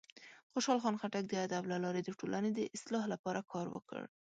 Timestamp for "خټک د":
1.01-1.33